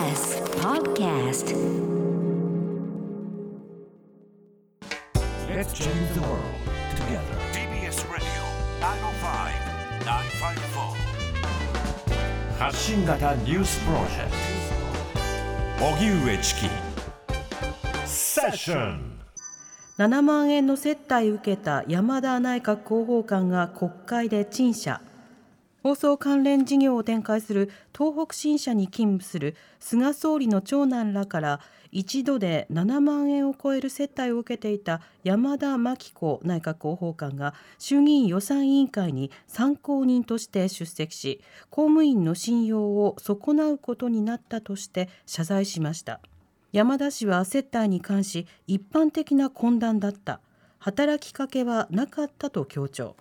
[0.00, 1.52] TBS Podcast
[5.46, 6.40] Let's change the world
[6.96, 7.36] together.
[7.52, 8.24] TBS Radio
[8.80, 10.96] 905-954
[12.58, 14.30] 発信型ニュースプロジェク
[15.78, 16.70] ト荻上チキ
[18.06, 19.20] セッション
[19.98, 25.02] 7万円の接待受けた山田内閣広報官が国会で陳謝
[25.82, 41.40] 放送関連事業を展開する東北新社に勤務する菅総理の長男らから一度で7万円を超える接待を受けていた山田真紀子内閣広報官が衆議院予算委員会に参考人として出席し
[41.70, 46.20] 公務員の信用を損なうことになったとして謝罪しました。
[46.72, 50.40] 山田氏は接待に関し一般的な懇談だった。
[50.78, 53.16] 働きかけはなかったと強調。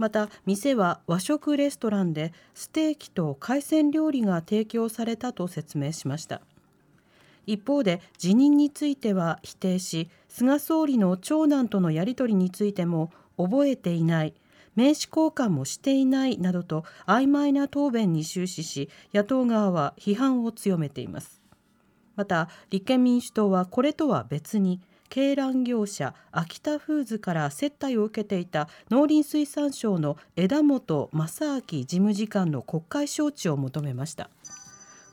[0.00, 6.40] また店は和食レストランでステーキと海鮮料理が提供されたと説明しました。
[7.44, 14.32] 一方で辞任については否定し菅総理の長男とのやり取りについても覚えていない
[14.74, 21.42] 名刺交換もしていないなどと曖昧な答弁に終始し野党側は批判を強めています。
[22.16, 24.80] また立憲民主党はこれとは別に
[25.12, 34.30] 鶏卵業者秋田フーズから接待を受けていた農林水産省の枝本正明事務次官の国会招致を求めました。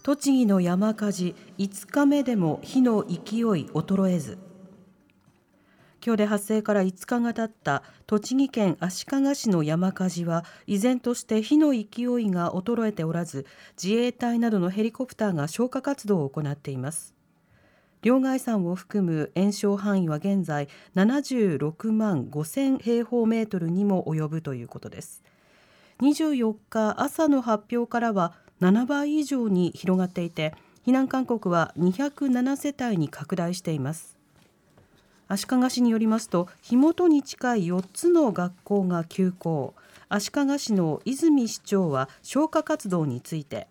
[0.04, 3.16] 栃木の山火事5日目でも火の勢い
[3.73, 4.38] 衰えず。
[6.06, 11.86] 今日で発生から5日が経った栃木県足利市の山火事は依然として火の勢い
[12.30, 13.48] が衰えておらず
[13.82, 17.17] 自衛隊などのヘリコプターが消火活動を行っています。
[18.02, 25.23] 両崖山を含む延焼範囲は現在76万5000平方メートルにも及ぶということです。
[26.02, 30.54] 24日朝の発表からは7倍以上に広がっていて
[30.86, 34.17] 避難勧告は207世帯に拡大しています。
[35.28, 39.73] 足利市によりますと火元に近い4つの学校が休校。
[40.10, 43.67] 足利市の泉市長は消火活動について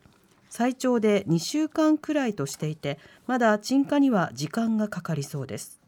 [0.57, 5.83] 最長で2週間くらいとしていてまだ鎮火には時間がかかりそうです。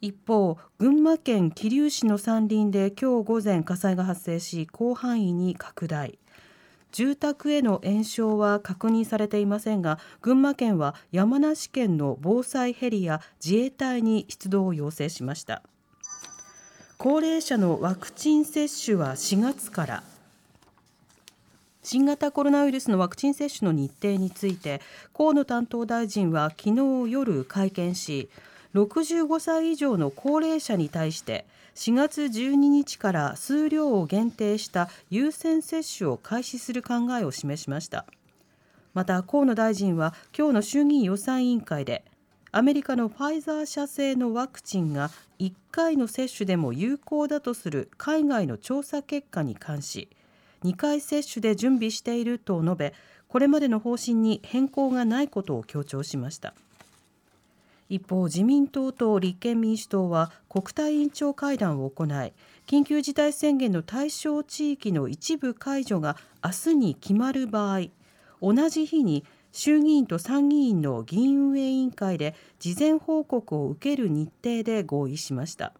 [0.00, 6.18] 一方群馬県桐生市の山林で今日午前火災が発生し広範囲に拡大。
[6.90, 15.62] 住宅への延焼は確認されていませんが群馬県は山梨県の防災ヘリや自衛隊に出動を要請しました。
[16.96, 20.15] 高齢者のワクチン接種は4月から。
[21.88, 24.80] 新型コロナウイルスのワクチン接種の日程について
[25.16, 28.28] 河野担当大臣は昨日夜会見し
[28.74, 31.46] 65歳以上の高齢者に対して
[31.76, 38.04] 4月12日から数量を限定した優先接種を開始する考えを示しました。
[38.92, 42.04] また河野大臣は今日の衆議院予算委員会で
[42.50, 50.08] アメリカのファイザー社製のワクチンが1回の接種でも有効だとする海外の調査結果に関し
[50.66, 52.94] 2回接種で準備していると述べ
[53.28, 56.54] これまでの方針に変更がないことを強調しました。
[57.88, 62.32] 一方自民党と立憲民主党は国対委員長会談を行い
[62.66, 67.82] 緊急事態宣言の対象地域の一部解除が明日に決まる場合
[68.42, 75.72] 同じ日に衆議院と参議院の議員運営委員会で事前報告を受ける日程で合意しました。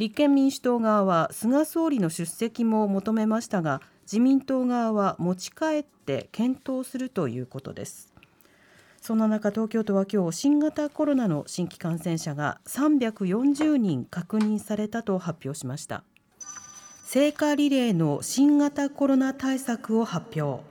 [0.00, 8.10] 立憲民主党側は菅総理の出席も求めましたが自民党側は持ち帰って検討するということです。
[9.02, 16.02] そんな中東京都は今日新型コロナの新規感染者が340人確認されたと発表しました。
[17.04, 20.69] 聖火リレーの新型コロナ対策を発表。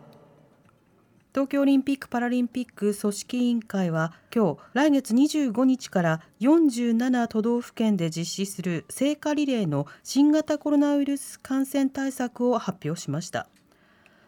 [1.31, 13.47] 東京オリンピック・パラリンピック組織委員会は今日来月25日から47都道府県で実施する聖火リレーの新型コロナウイルス感染対策を発表しました。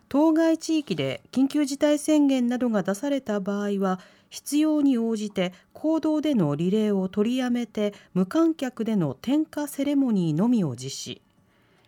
[0.09, 3.99] 当該地域で緊急事態宣言などが出された場合は
[4.29, 11.21] 必要に応じて公道でのリレーを取りやめて無観客での点火セレモニーのみを実施。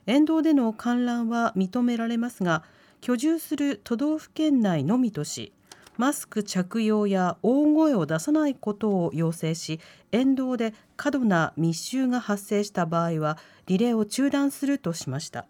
[0.07, 2.63] 沿道での観覧は認められますが
[3.03, 5.51] 居住する都道府県内のみとし
[5.97, 9.81] マスク着用や大声を出さないことを要請し
[10.13, 15.47] 沿道で過度な密集が発生した場合はリレーを中断するとしました。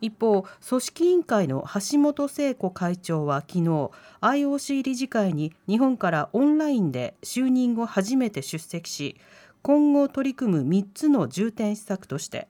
[0.00, 3.90] 一方組織委員会の橋本聖子会長は昨日
[4.20, 9.16] IOC 理事会に日本からオンラインで就任後初めて出席し
[9.62, 12.46] 今後取り組む3つの重点施策として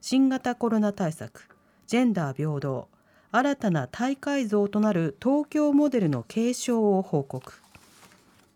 [0.00, 1.48] 新型コロナ対策
[1.86, 2.88] ジェンダー平等
[3.36, 7.52] 新たな大会像となる東京モデルの継承を報告。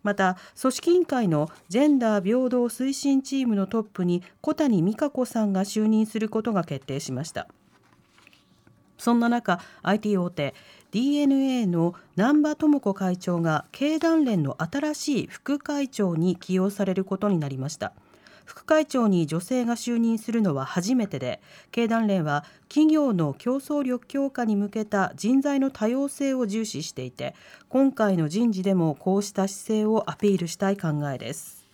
[0.05, 7.49] また組織委員会のジェンダー平等推進チームのトップに小谷美香子さんが就任することが決定しました。
[8.99, 10.55] そんな中 IT 大手
[10.93, 17.95] DNA の南波智子会長が経団連の新しい副会長に起用されることになりました。
[18.49, 27.35] 副会長に女性が就任するのは初めてで経団連は企業の競争力強化に向けた人材の多様性を重視していて
[27.69, 31.67] 今回の人事でもこうした姿勢をアピールしたい考えです。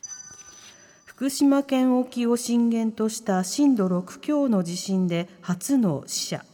[1.04, 6.44] 福島県沖を震源とした震度6強の地震で初の死者。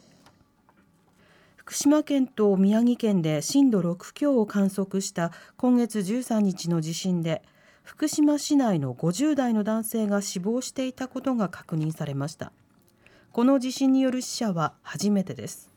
[1.56, 7.40] 福島県と宮城県で震度6強を観測した今月13日の地震で
[7.90, 12.52] 福島市内の50代の男性が死亡していたことが確認されました。
[13.32, 15.72] この地震による死者は初めてです。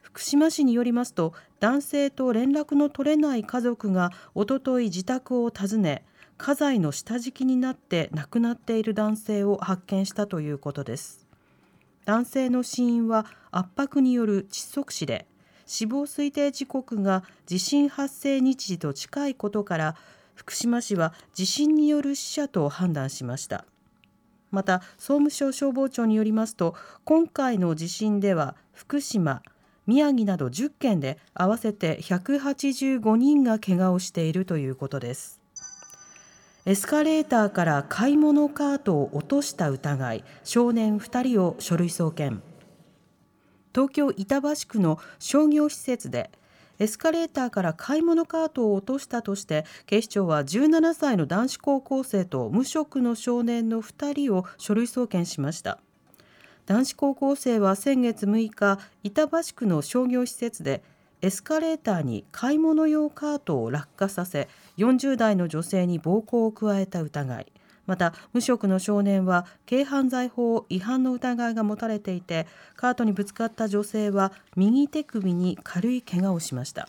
[0.00, 6.04] 福島市によりますと男性と連絡の取れない家族がおととい自宅を訪ね
[6.38, 11.28] 家財の下敷きになって亡くなっている男性を発見したということです。
[12.04, 15.26] 男性の死因は圧迫による窒息死で
[15.66, 19.96] 死亡推定時刻が地震発生日時と近いことから
[20.34, 23.64] 福島市は地震による死者と判断しました。
[24.50, 26.74] また総務省消防庁によりますと
[27.04, 29.42] 今回の地震では福島
[29.86, 35.40] 宮城など10県で合わせて185人が怪我をしているということです。
[36.64, 42.40] エスカレーターから買い物カートを落とした疑い少年2人を書類送検。
[43.74, 46.30] 東京板橋区の商業施設で
[46.78, 55.78] エスカレーターから買い物カートを落としたとして警視庁は17歳の男子高校生と無職の少年の2人を書類送検しました。
[56.66, 60.82] 男子高校生は先月6日板橋区の商業施設で
[61.20, 64.48] エスカレーターに買い物用カートを落下させ
[64.78, 67.51] 40代の女性に暴行を加えた疑い。
[67.86, 72.46] また無職の少年は軽犯罪法違反の疑いが持たれていて
[72.76, 76.88] カートにぶつかった女性は右手首に軽い怪我をしました。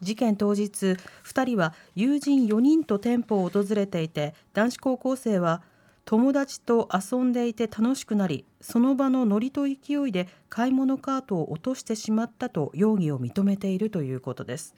[0.00, 5.62] 事件当日2人は友人4人と店舗を訪れていて男子高校生は
[6.04, 14.74] 友達と遊んでいて楽しくなりその場のノリと勢いで買い物カートを落としてしまったと容疑を認めているということです。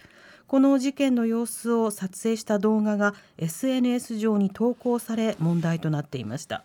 [0.48, 6.62] この事件の様子を撮影した動画が SNS 上に投稿され問題となっていました。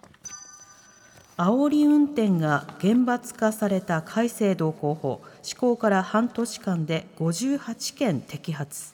[1.37, 8.93] 煽り運転が厳罰化された改正道交法施行から半年間で58件摘発。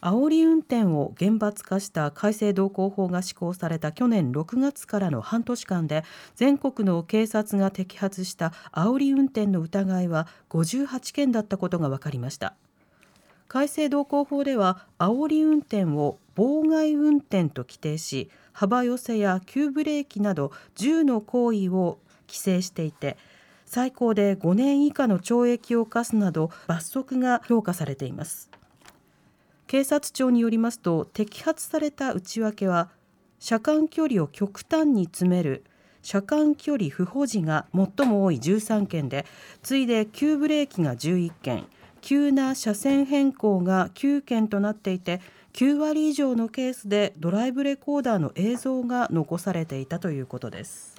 [0.00, 6.04] 煽り運転を厳罰化した改正道交法が施行された去年6月からの半年間で
[6.36, 12.54] 全国の警察が摘発した煽り運転の疑いは58件だったことが分かりました。
[13.48, 21.98] 改正道交法では煽り運転を妨害運転と規定し幅寄せや急ブレーキなど10の行為を
[22.28, 23.16] 規制していて
[23.64, 28.50] 最高で5年以下の懲役を課すなど罰則が評価されています。
[29.66, 32.88] 警察庁によりますと摘発された内訳は
[33.40, 35.64] 車間距離を極端に詰める
[36.02, 39.26] 車間距離不保持が最も多い13件で
[39.62, 41.66] 次いで急ブレーキが11件
[42.06, 45.20] 急な車線変更が9件となっていて
[45.54, 50.94] 9割以上のケースでドライブレコーダーの映像が残されていたということです。